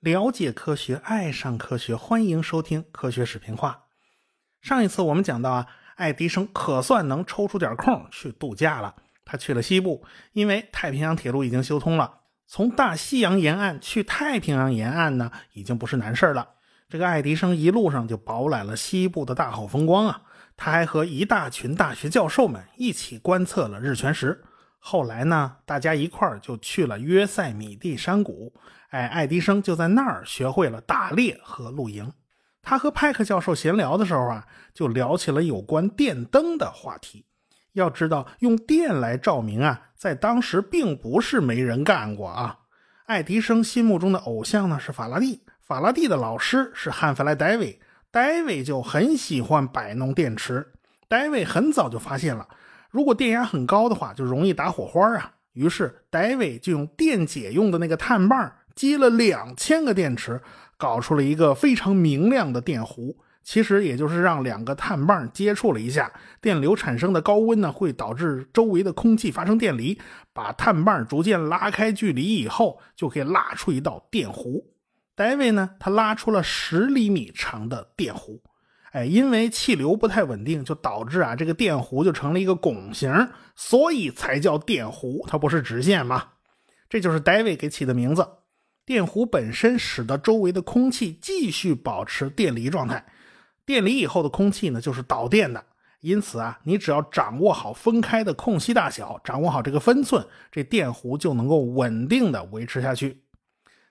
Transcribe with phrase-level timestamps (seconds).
[0.00, 3.84] 了解科学，爱上科学，欢迎收听科学视频化。
[4.60, 8.94] 上一次我们讲到啊，爱迪生可算能抽出点空去度假了。
[9.24, 16.48] 他去了西部，因为太平洋铁路已经修通了，从大西洋沿岸去太平洋沿岸呢，已经不是难事儿了。
[16.88, 20.22] 这个爱迪生一路上就饱览了西部的大好风光啊。
[20.56, 24.44] 他还和一大群大学教授们一起观测了日全食。
[24.82, 28.52] 后来呢，大家一块儿就去了约塞米蒂山谷。
[28.88, 32.12] 哎，爱迪生就在那儿学会了打猎和露营。
[32.62, 37.24] 他和派克教授闲聊的时候啊，就聊起了有关电灯的话题。
[37.74, 42.58] 要知道，用电来照明啊，在当时并不是没人干过啊。
[43.04, 50.72] 爱迪生心目中的偶像呢是法拉第，法拉第的老师是汉弗莱·戴维，戴维就很喜欢摆弄电池。
[51.06, 52.48] 戴维很早就发现了，
[52.90, 55.32] 如果电压很高的话，就容易打火花啊。
[55.52, 58.52] 于是戴维就用电解用的那个碳棒。
[58.74, 60.40] 接了两千个电池，
[60.78, 63.14] 搞出了一个非常明亮的电弧。
[63.42, 69.98] 其实也就是让两个碳棒接触了一下，电流产生的高温呢，会导致周围的空气发生电离，
[70.32, 74.64] 把碳棒逐渐拉开距离以后，就可以拉出一道电弧。
[75.14, 78.40] 戴维呢，他拉出了十厘米长的电弧。
[78.92, 86.28] 哎，因为气流不太稳定，就导致啊，这个电弧就成了一个拱形，所以才叫电弧，它不是直线吗。
[86.88, 88.26] 这就是戴维给起的名字。
[88.84, 93.06] 电弧本身使得周围的空气继续保持电离状态，
[93.64, 95.64] 电离以后的空气呢就是导电的。
[96.00, 103.22] 因此啊，你只要掌握好分开的空隙大小，掌握好这个分寸，这电弧就能够稳定的维持下去。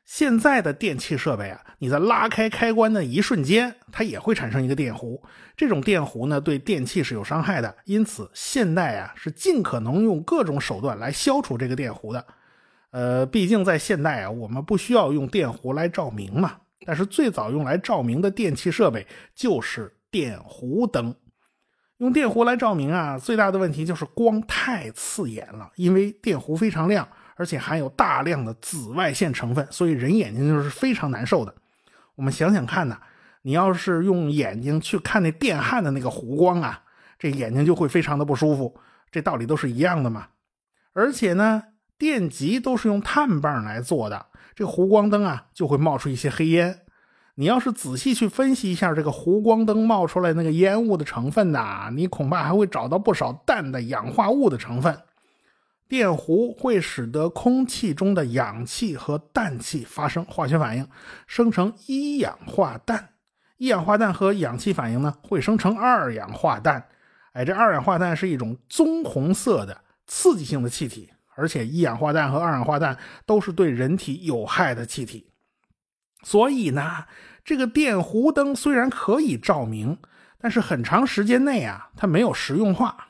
[0.10, 5.22] 现在的电器设备啊，你在拉开开关的一瞬间，它也会产生一个电弧。
[5.56, 7.78] 这种电弧呢，对电器是有伤害的。
[7.86, 12.26] 因此，现代啊是尽可能用各种手段来消除这个电弧的。
[12.90, 16.56] 呃，毕竟在现代啊，我们不需要用电弧来照明嘛。
[16.88, 19.06] 但是最早用来照明的电器设备
[19.36, 21.14] 就是电弧灯。
[21.98, 27.08] 用电弧来照明啊，最大的问题就是光太刺眼了，因为电弧非常亮，
[27.40, 31.56] 而且含有大量的紫外线成分，所以人眼睛就是非常难受的。
[32.16, 33.00] 我们想想看呐，
[33.44, 36.84] 你要是用眼睛去看那电焊的那个弧光啊，
[37.18, 38.78] 这眼睛就会非常的不舒服。
[39.10, 40.28] 这道理都是一样的嘛。
[40.92, 41.64] 而且呢。
[42.00, 46.80] 电极都是用碳棒来做的，这弧光灯啊就会冒出一些黑烟。
[47.36, 54.98] 你要是仔细去分析一下这个弧光灯冒出来那个烟雾的成分呐，你恐怕还会找到不少氮的氧化物的成分。
[55.90, 60.88] 电弧会使得空气中的氧气和氮气发生化学反应，
[61.28, 63.10] 生成一氧化氮。
[63.58, 66.88] 一氧化氮和氧气反应呢，会生成二氧化氮。
[67.34, 71.10] 哎，这二氧化氮是一种棕红色的刺激性的气体。
[71.36, 75.32] 而且一氧化氮和二氧化氮都是对人体有害的气体，
[76.24, 77.06] 所以呢，
[77.46, 79.98] 这个电弧灯虽然可以照明，
[80.38, 83.09] 但是很长时间内啊，它没有实用化。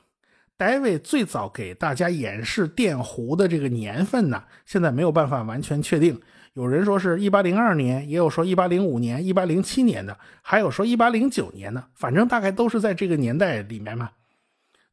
[0.59, 6.19] 戴维最早给大家演示电弧的这个年份呢，现在没有办法完全确定。
[6.51, 14.09] 有人说是一八零二年，也有说一八零五年、一八零七年的，还有说一八零九年的，反正大概都是在这个年代里面嘛。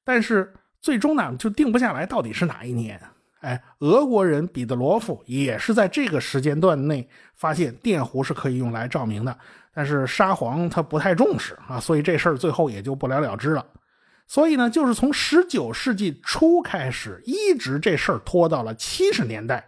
[0.04, 3.00] 但是最终呢，就定不下来到底是哪一年。
[3.40, 9.36] 哎，俄国人彼得罗夫也是在这个时间段内发现电弧是可以用来照明的，
[9.74, 13.66] 但是沙皇他不太重视啊，所以这事儿最后也就不了了之了。
[14.26, 19.66] 所以呢，就是从十九世纪初开始，一直这事儿拖到了七十年代，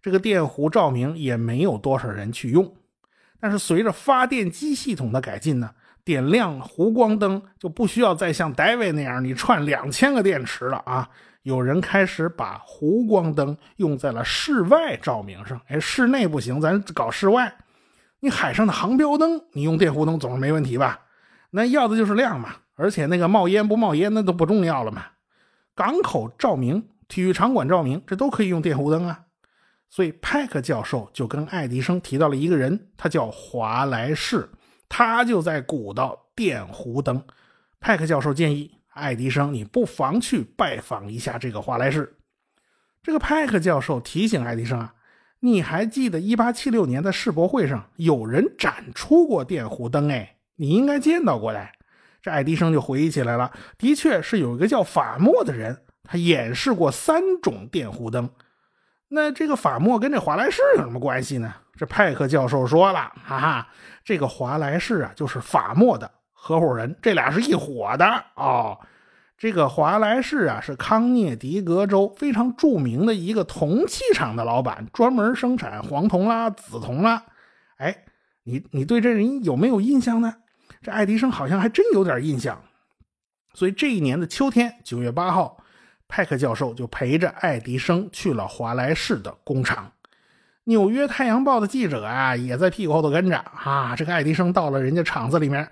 [0.00, 2.74] 这个电弧照明也没有多少人去用。
[3.38, 5.70] 但是随着发电机系统的改进呢，
[6.04, 11.08] 点亮弧光灯就不需要再像戴维那样你串两千个电池了啊。
[11.42, 17.54] 有人开始把弧光灯用在了室外照明上，哎，室内不行，咱搞室外。
[18.20, 21.00] 你海上的航标灯，你用电弧灯总是没问题吧？
[21.50, 25.04] 那要的就是亮嘛，而且那个冒烟不冒烟，那都不重要了嘛。
[25.74, 29.24] 港口照明、体育场馆照明，这都可以用电弧灯啊。
[29.90, 34.48] 所以派克教授就跟爱迪生提到了一个人，他叫华莱士，
[34.88, 37.22] 他就在鼓捣电弧灯。
[37.80, 38.70] 派克教授建议。
[38.98, 42.16] 爱迪生，你不妨去拜访一下这个华莱士。
[43.00, 44.92] 这个派克教授提醒爱迪生啊，
[45.38, 50.10] 你还记得1876年的世博会上有人展出过电弧灯？
[50.10, 51.68] 哎，你应该见到过的。
[52.20, 58.28] 这爱迪生就回忆起来了，的确是有一个叫法莫的人，他演示过三种电弧灯。
[59.08, 61.54] 那这个法莫跟这华莱士有什么关系呢？
[61.76, 63.68] 这派克教授说了，哈哈，
[64.04, 66.10] 这个华莱士啊，就是法莫的。
[66.32, 68.78] 合伙人，这俩是一伙的哦。
[69.36, 77.24] 这个华莱士啊，是康涅狄格州非常著名的一个铜器厂的老板，专门生产黄铜啦、紫铜啦。
[77.76, 78.04] 哎，
[78.44, 80.34] 你你对这人有没有印象呢？
[80.82, 82.62] 这爱迪生好像还真有点印象。
[83.54, 85.58] 所以这一年的秋天，九月八号，
[86.06, 89.92] 派克教授就陪着爱迪生去了华莱士的工厂。
[90.64, 93.96] 纽约太阳报的记者啊，也在屁股后头跟着啊。
[93.96, 95.68] 这个爱迪生到了人家厂子里面。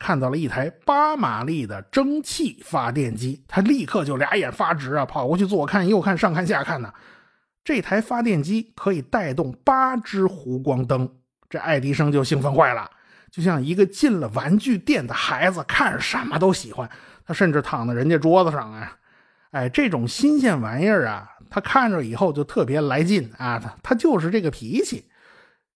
[0.00, 6.94] 看到了一台八马力的蒸汽发电机，他立刻就俩眼发直啊，跑过去左看右看上看下看呢。
[7.64, 11.10] 这台发电机可以带动八只弧光灯，
[11.50, 12.88] 这爱迪生就兴奋坏了，
[13.30, 16.88] 就像一个进了玩具店的孩子，看什么都喜欢。
[17.26, 18.96] 他甚至躺在人家桌子上啊，
[19.50, 23.58] 哎，这种新鲜玩意儿啊，他看着以后就特别来劲啊。
[23.58, 25.04] 他他就是这个脾气，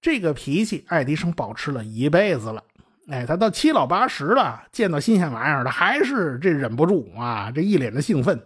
[0.00, 2.64] 这个脾气，爱迪生保持了一辈子了。
[3.08, 8.40] 哎，他到七老八十了，见到新鲜玩意儿，他还是这忍不住啊，这一脸的兴奋。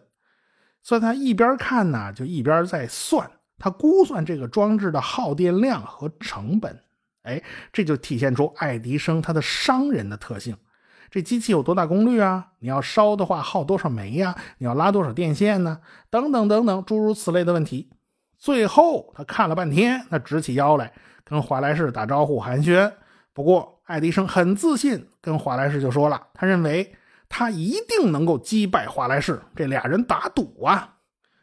[0.83, 6.77] 所以他一边看呢，就一边在算，他估算这个装置的耗电量和成本。
[7.27, 7.43] 哎，
[7.73, 10.57] 这就体现出爱迪生他的商人的特性。
[11.11, 12.53] 这机器有多大功率啊？
[12.61, 14.35] 你要烧的话耗多少煤呀？
[14.59, 15.81] 你要拉多少电线呢？
[16.09, 17.91] 等等等等，诸如此类的问题。
[18.39, 20.93] 最后他看了半天，他直起腰来，
[21.25, 22.93] 跟华莱士打招呼寒暄。
[23.35, 23.75] 不过。
[23.87, 26.93] 爱迪生很自信，跟华莱士就说了，他认为
[27.29, 30.97] 他一定能够击败华莱士，这俩人打赌啊。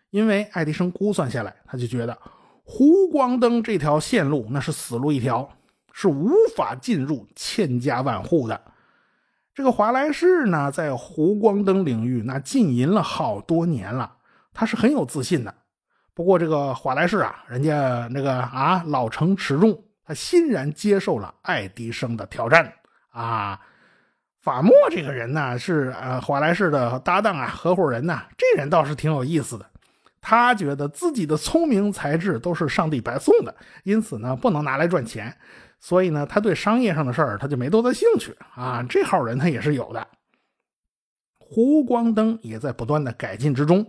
[0.10, 2.18] 因为爱迪生估算下来，他就觉得
[2.66, 5.50] 弧光灯这条线路那是死路一条，
[5.94, 8.60] 是无法进入千家万户的。
[9.54, 14.18] 这个华莱士呢，在弧光灯领域那浸淫了好多年了，
[14.54, 15.56] 他是很有自信的。
[16.14, 19.82] 不过这个华莱士啊，人家那个啊老成持重。
[20.06, 22.74] 他欣然接受了爱迪生的挑战
[23.12, 23.58] 啊！
[24.42, 28.24] 法莫这个人呢，是呃华莱士的搭档啊，合伙人呐。
[28.38, 29.66] 这人倒是挺有意思的。
[30.20, 35.34] 他觉得自己的聪明才智都是上帝白送的，因此呢，不能拿来赚钱。
[35.84, 38.82] 所以呢，他对商业上的事儿他就没多大兴趣啊。
[38.88, 40.08] 这号人他也是有的。
[41.38, 43.86] 弧光灯也在不断的改进之中。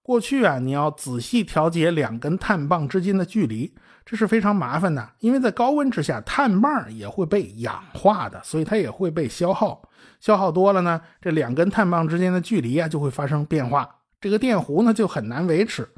[0.00, 3.74] 过去啊，你要仔细调节两根碳棒之间的距离。
[4.06, 9.82] 这是非常麻烦的，因为在高温之下，碳棒也会被氧化的，所以它也会被消耗。
[10.20, 13.88] 消耗多了呢，这两根碳棒之间的距离啊就会发生变化，
[14.20, 15.88] 这个电弧呢就很难维持。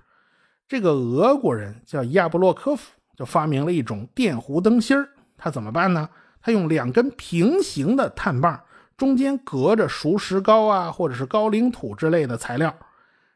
[0.67, 5.11] 这个俄国人叫亚布洛科夫，就发明了一种电弧灯芯儿。
[5.37, 6.09] 他怎么办呢？
[6.43, 8.61] 他用两根平行的碳棒，
[8.97, 12.75] 中间隔着熟石膏啊，或者是高岭土之类的材料，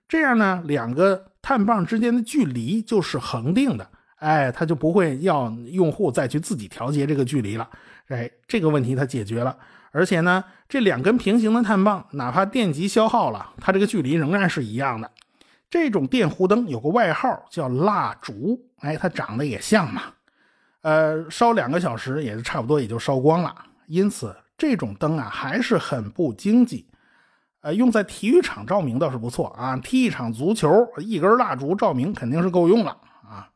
[0.09, 3.89] 这样呢，两个碳棒之间的距离就是恒定的。
[4.17, 7.69] 哎，他就不会要用户再去自己调节这个距离了。
[8.09, 9.57] 哎，这个问题他解决了。
[9.93, 15.11] 而且呢，这两根平行的碳棒，哪怕电极消耗了，它这个距离仍然是一样的。
[15.69, 20.03] 这种电弧灯有个外号叫蜡烛，哎，它长得也像嘛。
[20.83, 23.55] 呃，烧两个小时也是差不多也就烧光了。
[23.87, 26.87] 因此，这种灯啊还是很不经济。
[27.61, 33.51] 呃，用在体育场照明倒是不错啊，踢一场足球，一根蜡烛照明肯定是够用了啊。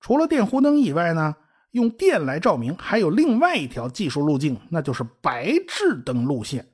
[0.00, 1.34] 除了电弧灯以外呢，
[1.72, 6.68] 用电来照明还有另外一条技术路径，那就是白炽灯路线。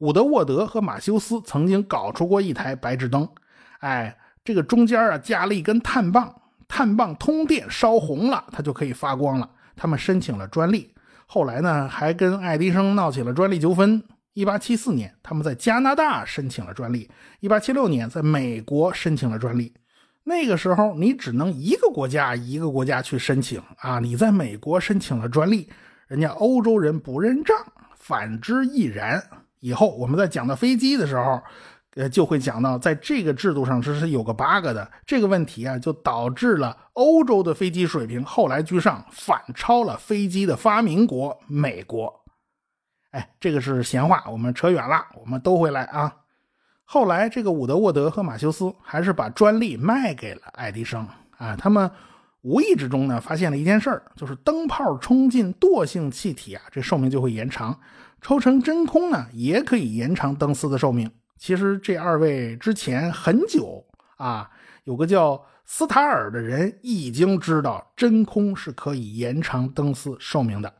[0.00, 3.28] 伍德沃德和马修斯曾经搞出过一台白炽灯，
[3.80, 6.39] 哎，这个中间啊加了一根碳棒，
[6.70, 9.50] 碳棒通电烧红了，它就可以发光了。
[9.74, 10.94] 他们申请了专利，
[11.26, 14.00] 后来呢还跟爱迪生闹起了专利纠纷。
[14.34, 17.08] 一八七四年，他们在加拿大申请了专利；
[17.40, 19.74] 一八七六年，在美国申请了专利。
[20.22, 23.98] 那个时候，你只能一个国家一个国家去申请啊！
[23.98, 25.68] 你在美国申请了专利，
[26.06, 27.56] 人家欧洲人不认账，
[27.96, 29.20] 反之亦然。
[29.58, 31.42] 以后我们在讲到飞机的时候，
[31.96, 34.88] 呃，就会讲到在这个制度上这是有个 bug 的。
[35.04, 42.20] 这个问题啊，就导致了欧洲的飞机水平后来居上，反超了飞机的发明国美国。
[43.10, 46.14] 哎，这个是闲话，我们扯远了，我们都回来啊。
[46.84, 51.04] 后来，这个伍德沃德和马修斯还是把专利卖给了爱迪生
[51.38, 51.56] 啊。
[51.56, 51.90] 他们
[52.42, 57.72] 无意之中呢，发现了一件事儿，就是灯泡冲进惰性气体啊，这寿命就会延长；
[58.20, 61.10] 抽成真空呢，也可以延长灯丝的寿命。
[61.40, 63.82] 其实这二位之前很久
[64.18, 64.48] 啊，
[64.84, 70.70] 有个叫斯塔尔的人已经知道真空是可以延长灯丝寿命的。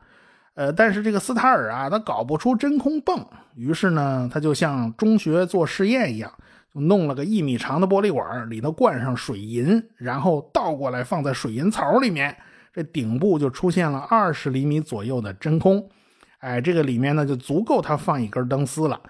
[0.53, 3.25] 呃，但是这个斯塔尔啊，他搞不出真空泵，
[3.55, 6.31] 于是呢，他就像中学做实验一样，
[6.71, 12.37] 就弄了个一米长的玻璃管，里头灌上水银，然后倒过来放在水银槽里面，
[12.71, 15.89] 这顶部就出现了二十厘米左右的真空。
[16.37, 19.01] 哎，这个里面呢就足够他放一根灯丝了。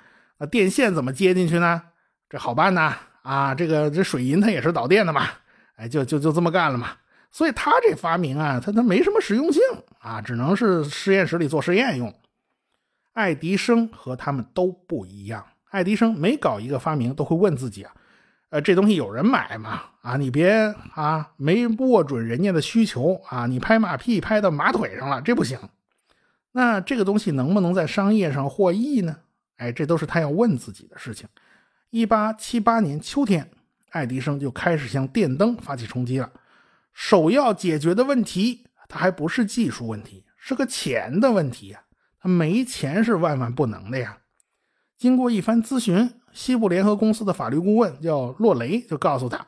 [0.42, 1.80] 那电线怎么接进去呢？
[2.28, 5.28] 这好办呐，啊，这个这水银它也是导电的嘛，
[5.76, 6.94] 哎，就就就这么干了嘛。
[7.30, 9.62] 所以他这发明啊，他他没什么实用性
[10.00, 12.12] 啊，只能是实验室里做实验用。
[13.14, 17.94] 爱迪生和他们都不一样，爱迪生每搞一个发明都会问自己啊，
[18.50, 19.84] 呃，这东西有人买吗？
[20.02, 25.60] 啊，你别啊，没握准人家的需求啊，你拍马屁拍到马腿上了，这不行。
[26.54, 29.18] 那这个东西能不能在商业上获益呢？
[29.62, 31.30] 哎，这都是他要问自己的事情。
[31.92, 33.48] 一八七八年秋天，
[33.92, 36.32] 爱迪生就开始向电灯发起冲击了。
[36.94, 41.80] 首要解决的问题，它还不是技术问题，是个钱的问题呀。
[42.20, 44.18] 他没钱是万万不能的呀。
[44.98, 49.46] 经过一番咨询，西部联合公司的法律顾问叫洛雷，就告诉他：“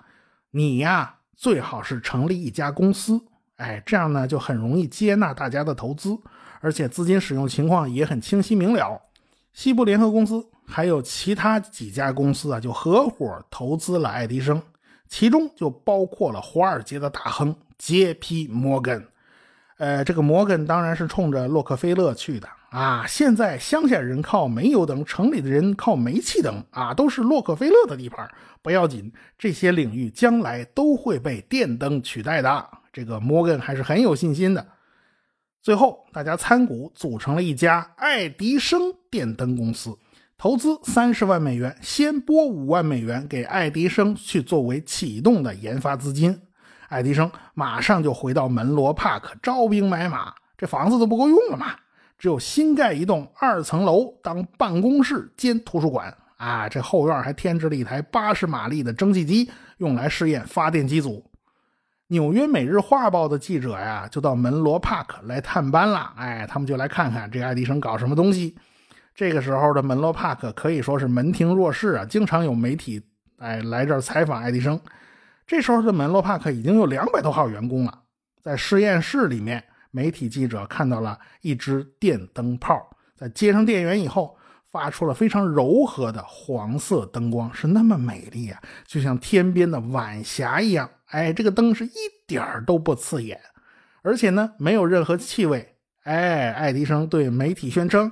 [0.51, 3.19] 你呀，最好是成立一家公司，
[3.55, 6.15] 哎，这样呢就很容易接纳大家的投资，
[6.61, 9.01] 而且资金使用情况也很清晰明了。”
[9.53, 14.61] 西部联合公司还有其他几家公司啊，就合伙投资了爱迪生。
[15.07, 19.05] 其中就包括了华尔街的大亨杰皮·摩根，
[19.77, 23.05] 呃，这个摩根当然是冲着洛克菲勒去的啊。
[23.07, 28.27] 现在乡下人靠煤油灯，城里的人靠煤气灯啊，都是洛克菲勒的地盘。
[28.63, 32.67] 不要紧，这些领域将来都会被电灯取代的。
[32.91, 34.65] 这个摩根还是很有信心的。
[35.63, 39.97] 最后，大家参股组成了一家爱迪生电灯公司。
[40.37, 46.37] 投资三十万美元，先拨五万美元给爱迪生去作为启动的研发资金。
[46.89, 51.67] 爱迪生马上就回到门罗帕克招兵买马，这房子都不够用了嘛，
[52.19, 56.67] 只有新盖一栋二层楼当办公室兼图书馆啊。
[56.67, 61.25] 这后院还添置了一台八十马力的蒸汽机，用来试验发电机组。
[62.13, 66.13] 纽约每日画报的记者呀，就到门罗帕克来探班了。
[66.15, 68.55] 哎，他们就来看看这爱迪生搞什么东西。
[69.15, 73.01] 这个时候的门罗帕克可以说是门庭若市啊，经常有媒体
[73.39, 74.79] 哎来这儿采访爱迪生。
[75.47, 78.01] 这时候的门罗帕克已经有两百多号员工了。
[78.43, 82.79] 在实验室里面，媒体记者看到了一支电灯泡，
[83.15, 84.37] 在接上电源以后，
[84.71, 90.87] 发出了非常柔和的黄色灯光，是那么美丽啊，就像天边的晚霞一样。
[91.13, 91.93] 哎，这个灯是一
[92.27, 93.39] 点都不刺眼，
[94.01, 95.75] 而且呢，没有任何气味。
[96.05, 98.11] 哎，爱迪生对媒体宣称。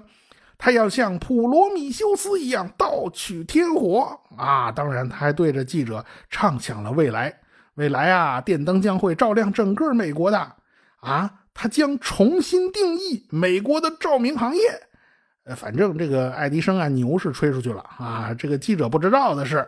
[0.56, 4.72] 他要像普罗米修斯一样盗取天火啊！
[4.72, 7.36] 当然，他还对着记者畅想了未来。
[7.74, 10.38] 未来啊，电灯将会照亮整个美国的
[10.98, 11.46] 啊！
[11.56, 14.62] 他将重新定义美国的照明行业。
[15.46, 18.32] 呃，反正这个爱迪生啊，牛是吹出去了啊！
[18.38, 19.68] 这个记者不知道的是，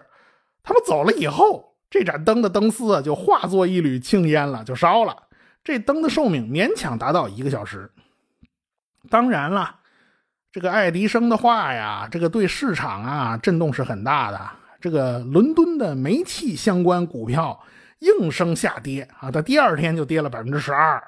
[0.61, 5.15] 他们走了以后，这盏灯的灯丝啊，就化作一缕青烟了，就烧了。
[5.63, 7.91] 这灯的寿命勉强达到一个小时。
[9.11, 9.75] 当然了。
[10.51, 14.41] 这个爱迪生的话呀，这个对市场啊震动是很大的。
[14.81, 17.59] 这个伦敦的煤气相关股票
[17.99, 21.03] 应声下跌啊，它第二天就跌了百分之十二。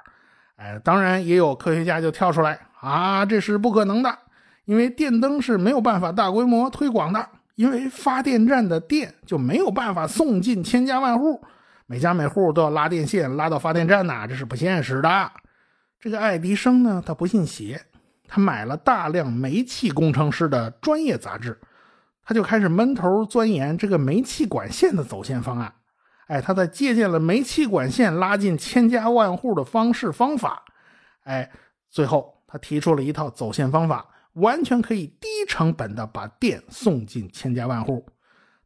[0.57, 4.15] 哎，当然也有科学家就跳出来啊，这是不可能的，
[4.65, 11.41] 因为电灯是没有办法大规模推广的，因为发电站的电就没有办法送进千家万户，
[11.87, 15.31] 每家每户都要拉电线拉到发电站呐，这是不现实的。
[15.99, 17.81] 这个爱迪生呢，他不信邪。
[18.27, 21.59] 他买了大量煤气工程师的专业杂志，
[22.23, 25.71] 他就开始闷头钻研这个煤气管线的走线方案。
[26.25, 30.63] 哎，他在借鉴了煤气管线拉进千家万户的方式方法。
[31.25, 31.51] 哎，
[31.91, 34.03] 最后他提出了一套走线方法，
[34.35, 38.05] 完全可以低成本的把电送进千家万户。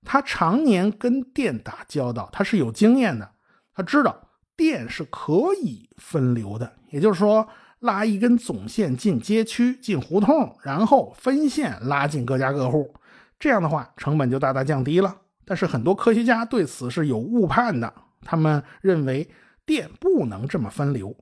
[0.03, 3.31] 他常年跟电打交道，他是有经验的，
[3.73, 7.47] 他知道电是可以分流的，也就是说。
[7.81, 12.93] 拉一根总线进街区、进胡同，然后分线拉进各家各户，
[13.39, 15.15] 这样的话成本就大大降低了。
[15.45, 19.25] 但是很多科学家对此是有误判的，他们认为
[19.65, 21.15] 电不能这么分流。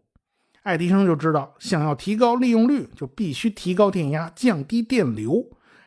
[0.67, 5.41] 爱迪生就知道，想要提高利用率，就必须提高电压，降低电流。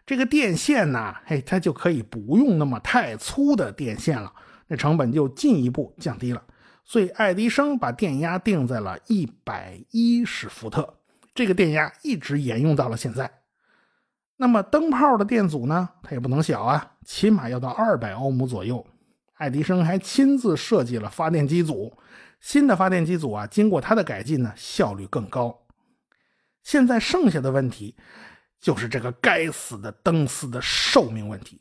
[0.07, 4.33] 这个电线呢，嘿，它就可以不用那么太粗的电线了，
[4.69, 6.43] 那成本就进一步降低了。
[6.83, 10.95] 所以，爱迪生把电压定在了一百一十伏特，
[11.35, 13.31] 这个电压一直沿用到了现在。
[14.39, 15.91] 那么，灯泡的电阻呢？
[16.03, 18.87] 它也不能小啊，起码要到二百欧姆左右。
[19.35, 21.93] 爱迪生还亲自设计了发电机组，
[22.41, 25.67] 新的发电机组啊，经过它的改进呢，效率更高。
[26.63, 27.95] 现在剩下的问题
[28.61, 31.61] 就是这个该死的灯丝的寿命问题。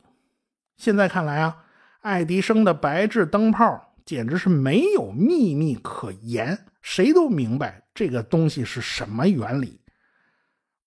[0.78, 1.64] 现在看来啊，
[2.02, 3.86] 爱迪生的白炽灯泡。
[4.06, 9.82] 简直是没有秘密可言，谁都明白这个东西是什么原理，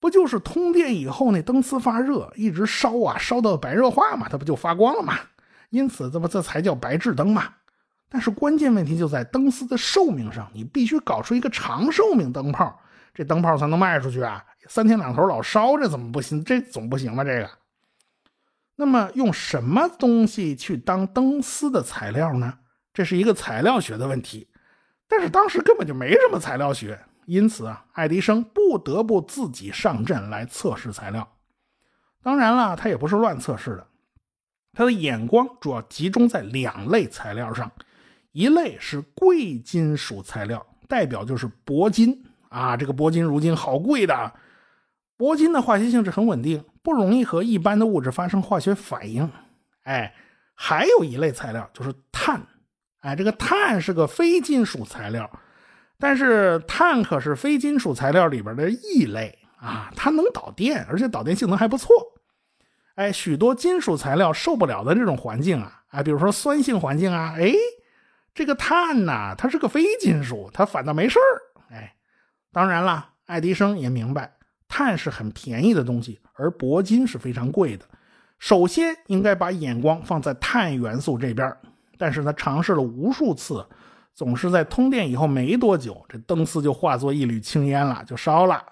[0.00, 5.16] 不就是通电以后那灯丝发热，一直烧啊，烧到白热化嘛，它不就发光了吗？
[5.70, 7.54] 因此这不这才叫白炽灯嘛。
[8.12, 12.78] 但是关键问题就在灯丝的寿命上，你必须搞出一个长寿命灯泡，
[13.14, 14.44] 这灯泡才能卖出去啊！
[14.68, 16.44] 三天两头老烧，这怎么不行？
[16.44, 17.24] 这总不行吧？
[17.24, 17.50] 这个。
[18.76, 22.58] 那么用什么东西去当灯丝的材料呢？
[22.92, 24.46] 这是一个材料学的问题。
[25.08, 31.26] 但是当时根本就没什么材料学，因此啊，爱迪生不得不自己上阵来测试材料。
[32.22, 33.86] 当然了，他也不是乱测试的，
[34.74, 37.72] 他的眼光主要集中在两类材料上。
[38.32, 44.32] 一类是贵金属材料，代表就是铂金啊，这个铂金如今好贵的。
[45.18, 49.30] 铂金的化学性质很稳定，不容易和一般的物质发生化学反应。
[49.84, 50.12] 哎，
[50.54, 52.40] 还有一类材料就是碳，
[53.00, 55.30] 哎，这个碳是个非金属材料，
[55.98, 61.94] 但是碳可是非金属材料里边的异类啊，它能导电，而且导电性能还不错。
[62.94, 67.52] 哎，许多金属材料受不了的这种环境啊，啊，比如说酸性环境啊，哎。
[68.34, 71.74] 这个碳呐，它是个非金属，它反倒没事儿。
[71.74, 71.94] 哎，
[72.52, 74.32] 当然了，爱迪生也明白，
[74.68, 77.84] 碳是很便宜的东西，而铂金是非常贵的。
[78.38, 81.54] 首先应该把眼光放在碳元素这边，
[81.98, 83.64] 但是他尝试了无数次，
[84.14, 88.64] 总是在通电以后没多久，这灯丝就化作一缕青烟了，就烧了。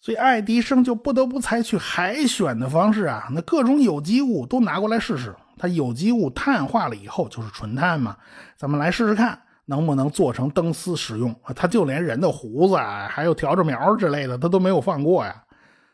[0.00, 5.34] 所以爱迪生就不得不采取海选的方式啊，那各种有机物都拿过来试试。
[5.64, 8.14] 它有机物碳化了以后就是纯碳嘛，
[8.54, 11.34] 咱们来试试看能不能做成灯丝使用。
[11.56, 15.42] 它就连人的胡子啊，还有笤帚苗之类的，它都没有放过呀。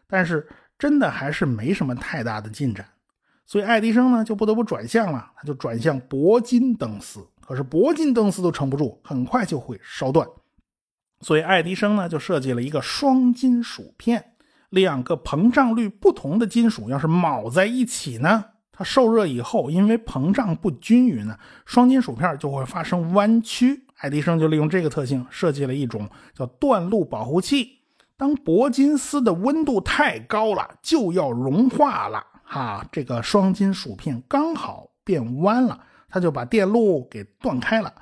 [0.08, 0.44] 但是
[0.76, 2.84] 真的还是没什么太大的进展，
[3.46, 7.24] 所以爱迪生呢就不得不转向了，他就转向铂金灯丝。
[7.40, 10.26] 可是铂金灯丝都撑不住，很快就会烧断。
[11.20, 14.32] 所以爱迪生呢就设计了一个双金属片，
[14.70, 18.46] 两个膨胀率不同的金属要是铆在一起呢？
[18.80, 23.84] 它受热以后，因为膨胀不均匀呢，双金属片就会发生弯曲。
[23.98, 27.80] 爱迪生就利用这个特性，设计了一种叫断路保护器。
[28.16, 37.92] 当铂金丝的温度太高了，就要融化了，哈，这个双金属片刚好变弯了，它就把电路给断开了。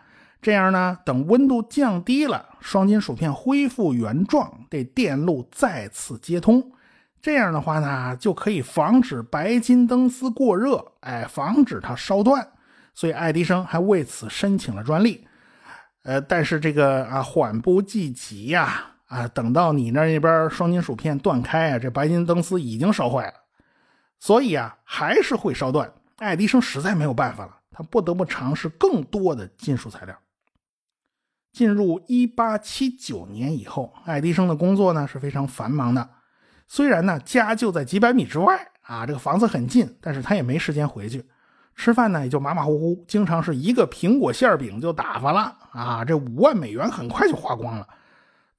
[0.41, 6.71] 这样呢，等温度降低了，双金属片恢复原状，这电路再次接通。
[7.21, 12.49] 这样的话呢，就可以防止白金灯丝过热，哎，防止它烧断。
[12.95, 15.27] 所以爱迪生还为此申请了专利。
[16.05, 23.35] 呃，但是这个啊，缓不济急呀，啊，等到你那那边双金属片断开啊，这白金灯丝已经烧坏了，
[24.19, 25.93] 所以啊，还是会烧断。
[26.17, 30.17] 爱迪生实在没有办法了，他不得不尝试更多的金属材料。
[31.53, 36.09] 进入一八七九年以后，爱迪生的工作呢是非常繁忙的。
[36.69, 41.25] 虽然呢，家就在几百米之外啊，这个房子很近，但是他也没时间回去
[41.75, 47.89] 吃饭呢，也就马马虎虎，经常是一个苹果馅饼就打发了啊，这五万美元很快就花光了。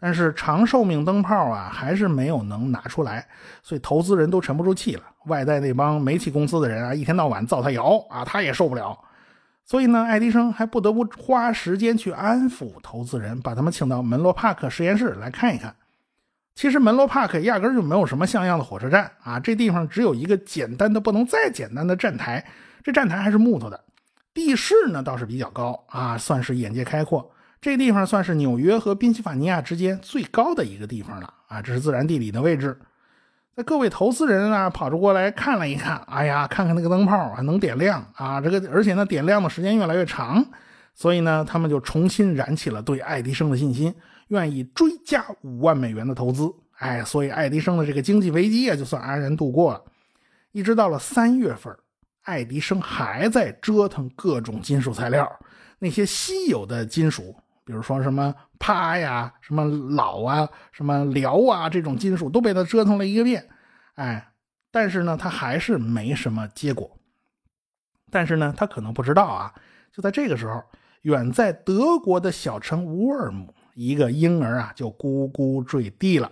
[0.01, 3.27] 但是长寿命灯泡啊，还是没有能拿出来，
[3.61, 5.03] 所以投资人都沉不住气了。
[5.25, 8.97] 外带那帮煤气公司的人啊，一天到晚造他谣啊，他也受不了。
[9.65, 15.75] 所以呢，爱迪生还不得不花时间去安抚投资人，把他们请到门罗帕克实验室来看一看。
[16.59, 22.45] 其实门罗帕克压根就没有什么像样的火车站啊，这地方只有一个简单的不能再简单的站台，
[22.83, 23.81] 这站台还是木头的。
[24.33, 27.31] 地势呢倒是比较高啊，算是眼界开阔。
[27.61, 32.77] 这地方算是纽约和宾夕法尼亚之间最高的一个地方了啊，这是自然地理的位置。
[33.55, 40.45] 那各位投资人啊，跑着过来看了一看，哎呀，看看那个灯泡啊，能点亮啊，这个而且呢点亮的时间越来越长，
[40.93, 43.95] 所以呢他们就重新燃起了对爱迪生的信心。
[44.29, 49.83] 愿意追加五万美元的投资，哎，所以爱迪生的这个经济危机啊，就算安然度过了。
[50.51, 51.75] 一直到了三月份，
[52.23, 55.29] 爱迪生还在折腾各种金属材料，
[55.77, 63.47] 那些稀有的金属，比如说什么钯呀、什么铑啊、什么辽啊，这种金属都被他折腾了一个遍，
[63.95, 64.31] 哎，
[64.71, 66.97] 但是呢，他还是没什么结果。
[68.11, 69.53] 但是呢，他可能不知道啊，
[69.91, 70.63] 就在这个时候，
[71.01, 73.53] 远在德国的小城乌尔姆。
[73.79, 76.29] 一个婴儿啊，就咕咕坠地了。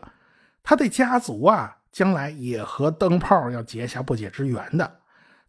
[0.61, 4.99] 他的家族啊，将来也和灯泡要结下不解之缘的。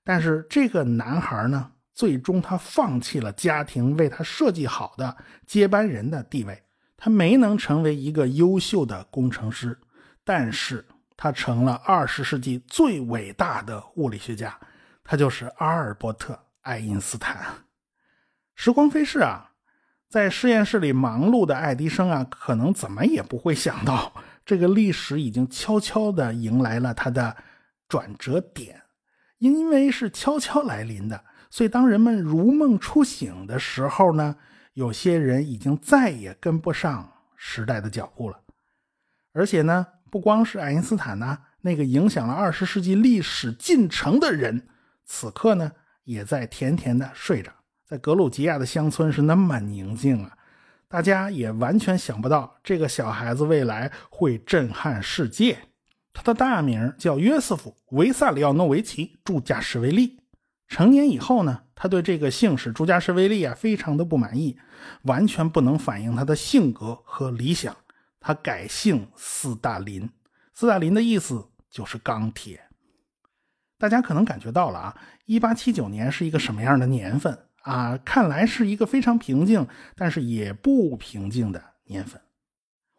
[0.04, 6.62] 但是这个男孩呢，最终他放弃了家庭为他设计好的接班人的地位，
[6.96, 9.76] 他没能成为一个优秀的工程师，
[10.22, 14.56] 但是他成了二十世纪最伟大的物理学家，
[15.02, 17.44] 他就是阿尔伯特·爱因斯坦。
[18.54, 19.46] 时光飞逝啊。
[20.08, 24.12] 在实验室里忙碌的爱迪生啊，可能怎么也不会想到，
[24.44, 27.36] 这个历史已经悄悄地迎来了它的
[27.86, 28.82] 转折点。
[29.36, 34.34] 因为是悄悄来临的，所以当人们如梦初醒的时候呢，
[34.72, 38.40] 有些人已经再也跟不上时代的脚步了。
[39.32, 44.66] 而且呢，不光是爱因斯坦呢，那个影响了二十世纪历史进程的人，
[45.04, 45.70] 此刻呢，
[46.02, 47.52] 也在甜甜的睡着。
[47.88, 50.36] 在格鲁吉亚的乡村是那么宁静啊，
[50.88, 55.58] 大家也完全想不到这个小孩子未来会震撼世界。
[56.12, 60.20] 他的大名叫约瑟夫·维萨里奥诺维奇·朱加什维利。
[60.66, 64.58] 成年以后呢，他对这个姓氏朱加什维利啊非常的不满意，
[65.04, 67.74] 完全不能反映他的性格和理想。
[68.20, 70.10] 他改姓斯大林，
[70.52, 72.60] 斯大林的意思就是钢铁。
[73.78, 77.38] 大家可能感觉到了啊，一八七九年是一个什么样的年份？
[77.68, 82.18] 啊，看来是一个非常平静，但是也不平静的年份。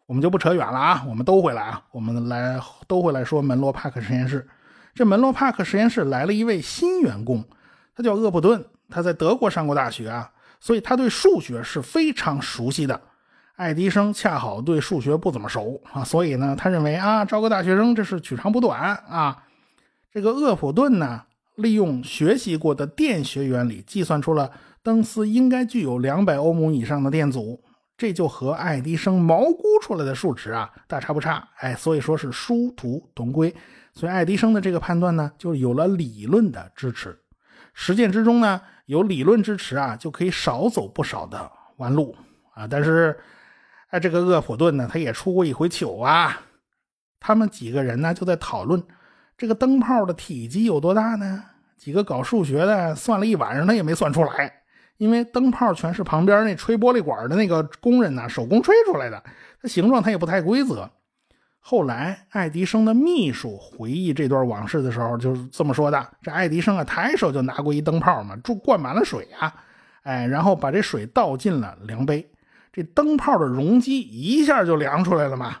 [0.06, 4.48] 我们就不扯远了啊，我们都回来啊，我们来都回来说门罗帕克实验室。
[4.94, 7.44] 这门罗帕克实验室来了一位新员工，
[7.96, 10.30] 他叫厄普顿，他在德国上过大学啊，
[10.60, 13.00] 所以他对数学是非常熟悉的。
[13.56, 19.44] 爱迪生恰好对数学不怎么熟啊，所以呢，他认为啊，招个大学生这是取长补短啊。
[20.12, 21.22] 这个厄普顿呢？
[21.56, 24.50] 利用学习过的电学原理，计算出了
[24.82, 27.62] 灯丝应该具有两百欧姆以上的电阻，
[27.98, 31.48] 这就和爱迪生毛估出来的数值啊大差不差。
[31.56, 33.54] 哎，所以说是殊途同归。
[33.92, 37.18] 所以爱迪生的这个判断呢，就有了理论的支持。
[37.74, 42.16] 实践之中呢，有理论支持啊，就可以少走不少的弯路
[42.54, 42.66] 啊。
[42.66, 43.18] 但是，
[43.88, 46.40] 哎，这个厄普顿呢，他也出过一回糗啊。
[47.18, 48.82] 他们几个人呢，就在讨论。
[49.40, 51.42] 这个灯泡的体积有多大呢？
[51.78, 54.52] 几个搞数学的算了一晚上，他也没算出来，
[54.98, 59.24] 因为灯泡全是旁边那吹玻璃管的那个工人呐手工吹出来的，
[59.62, 60.90] 它形状它也不太规则。
[61.58, 69.54] 后来爱迪生的秘书回忆这段往事的时候，就是这么说的：这爱迪生啊，抬手就拿过一灯泡嘛，注灌满了水啊，
[70.02, 72.30] 哎，然后把这水倒进了量杯，
[72.74, 75.56] 这灯泡的容积一下就量出来了嘛。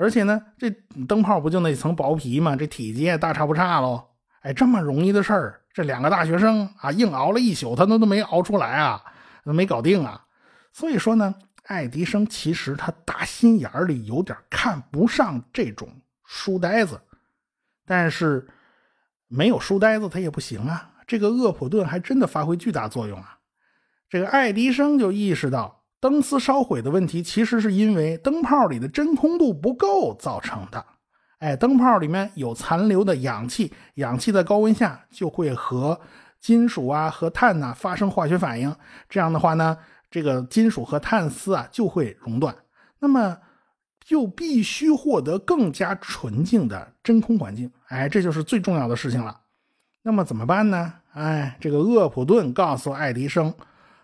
[0.00, 0.70] 而且呢，这
[1.06, 2.56] 灯泡不就那层薄皮吗？
[2.56, 4.02] 这体积也大差不差喽。
[4.40, 9.04] 哎，这么容易的事儿，这两个大学生啊，硬熬了一宿，他都都没熬出来啊，
[9.44, 10.24] 没搞定啊。
[10.72, 11.34] 所以说呢，
[11.66, 15.86] 爱迪生其实他打心眼里有点看不上这种
[16.24, 16.98] 书呆子，
[17.84, 18.48] 但是
[19.28, 20.92] 没有书呆子他也不行啊。
[21.06, 23.36] 这个厄普顿还真的发挥巨大作用啊。
[24.08, 25.79] 这个爱迪生就意识到。
[26.00, 30.82] 灯丝烧毁的问题，其实是因为灯泡里的真空度不够造成的。
[31.40, 35.98] 哎，灯泡里面有残留的氧气，氧气在高温下就会和
[36.40, 38.74] 金属啊、和碳呐发生化学反应。
[39.08, 39.76] 这样的话呢，
[40.10, 42.54] 这个金属和碳丝啊就会熔断。
[42.98, 43.36] 那么
[44.02, 47.70] 就必须获得更加纯净的真空环境。
[47.88, 49.38] 哎，这就是最重要的事情了。
[50.02, 50.92] 那么怎么办呢？
[51.12, 53.52] 哎，这个厄普顿告诉爱迪生。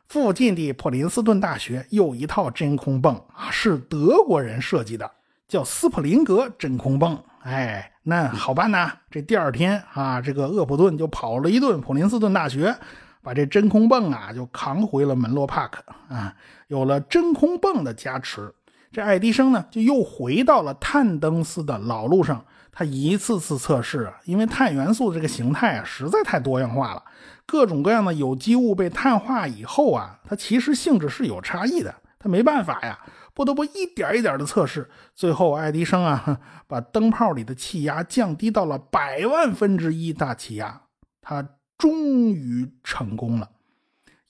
[0.08, 5.10] 附近的普林斯顿大学有一套真空泵啊，是德国人设计的，
[5.48, 7.18] 叫斯普林格真空泵。
[7.42, 8.92] 哎，那好办呐。
[9.10, 12.74] 这第二天啊，这个厄普顿就跑了一顿普林斯顿大学，
[13.20, 16.34] 把这真空泵啊就扛回了门洛帕克啊。
[16.68, 18.52] 有了真空泵的加持，
[18.92, 22.44] 这爱迪生呢就又回到了碳灯丝的老路上。
[22.78, 27.02] 他一次次测试啊，因为碳元素这个形态啊实在太多样化了。
[27.46, 31.94] 各种各样的有机物被碳化以后啊，它其实性质是有差异的。
[32.18, 32.98] 它没办法呀，
[33.34, 34.90] 不得不一点一点的测试。
[35.14, 40.82] 最后，爱迪生啊， 把灯泡里的气压降低到了百万分之一大气压。
[41.22, 43.50] 他终于成功了。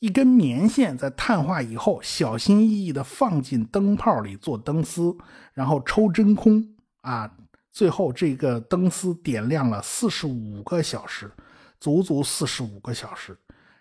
[0.00, 5.16] 一根棉线在碳化以后，小心翼翼地放进灯泡里做灯丝，
[5.54, 6.62] 然后抽真空
[7.00, 7.32] 啊。
[7.72, 11.30] 最后，这个灯丝点亮了四十五个小时。
[11.78, 13.38] 足足四十五个小时，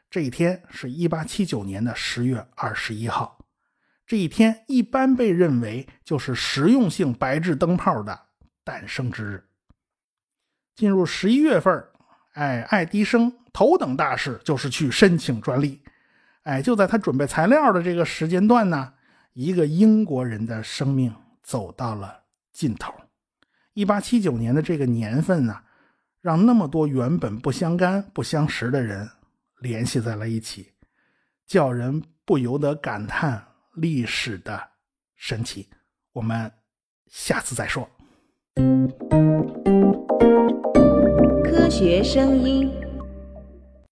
[0.09, 3.37] 这一天是一八七九年的十月二十一号。
[4.05, 8.19] 这一天一般被认为就是实用性白炽灯泡的
[8.63, 9.43] 诞生之日。
[10.75, 11.83] 进入十一月份，
[12.33, 15.81] 哎，爱迪生头等大事就是去申请专利。
[16.43, 18.93] 哎，就在他准备材料的这个时间段呢，
[19.33, 22.93] 一个英国人的生命走到了尽头。
[23.73, 25.61] 一八七九年的这个年份呢。
[26.25, 29.07] 让那么多原本不相干、不相识的人
[29.59, 30.71] 联系在了一起，
[31.45, 34.59] 叫人不由得感叹历史的
[35.15, 35.69] 神奇。
[36.13, 36.51] 我们
[37.11, 37.87] 下次再说。
[41.43, 42.84] 科学声音。